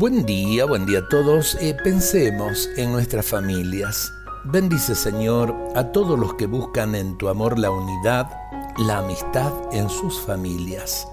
[0.00, 1.58] Buen día, buen día a todos.
[1.60, 4.10] Eh, pensemos en nuestras familias.
[4.44, 8.30] Bendice Señor a todos los que buscan en tu amor la unidad,
[8.78, 11.06] la amistad en sus familias.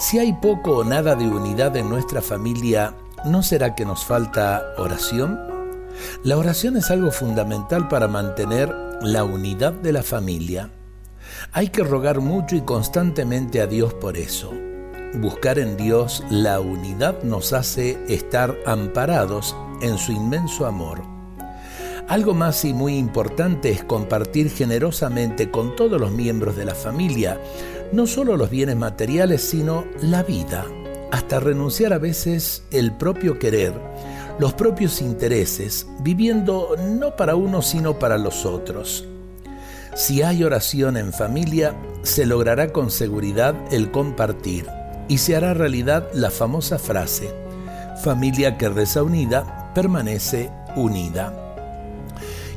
[0.00, 2.92] Si hay poco o nada de unidad en nuestra familia,
[3.24, 5.38] ¿no será que nos falta oración?
[6.24, 10.70] La oración es algo fundamental para mantener la unidad de la familia.
[11.52, 14.52] Hay que rogar mucho y constantemente a Dios por eso.
[15.14, 21.02] Buscar en Dios la unidad nos hace estar amparados en su inmenso amor.
[22.08, 27.40] Algo más y muy importante es compartir generosamente con todos los miembros de la familia,
[27.90, 30.66] no solo los bienes materiales, sino la vida,
[31.10, 33.72] hasta renunciar a veces el propio querer,
[34.38, 39.06] los propios intereses, viviendo no para uno sino para los otros.
[39.94, 44.77] Si hay oración en familia, se logrará con seguridad el compartir
[45.08, 47.34] y se hará realidad la famosa frase,
[48.04, 51.32] familia que reza unida, permanece unida.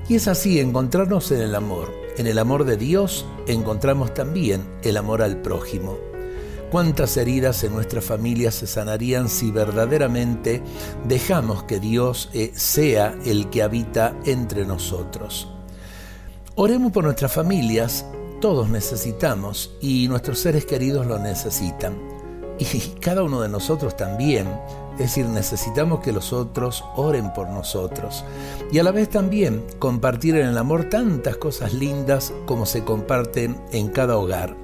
[0.07, 1.93] Y es así, encontrarnos en el amor.
[2.17, 5.97] En el amor de Dios encontramos también el amor al prójimo.
[6.69, 10.61] ¿Cuántas heridas en nuestra familia se sanarían si verdaderamente
[11.05, 15.49] dejamos que Dios eh, sea el que habita entre nosotros?
[16.55, 18.05] Oremos por nuestras familias,
[18.41, 22.20] todos necesitamos y nuestros seres queridos lo necesitan
[22.61, 24.47] y cada uno de nosotros también.
[24.93, 28.23] Es decir, necesitamos que los otros oren por nosotros.
[28.71, 33.59] Y a la vez también compartir en el amor tantas cosas lindas como se comparten
[33.71, 34.55] en cada hogar.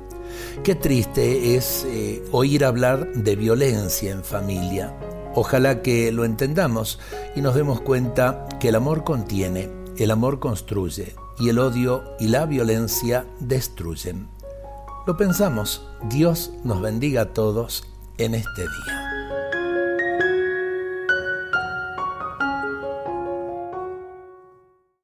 [0.64, 4.96] Qué triste es eh, oír hablar de violencia en familia.
[5.34, 7.00] Ojalá que lo entendamos
[7.36, 12.28] y nos demos cuenta que el amor contiene, el amor construye y el odio y
[12.28, 14.37] la violencia destruyen.
[15.08, 17.86] Lo pensamos, Dios nos bendiga a todos
[18.18, 19.07] en este día.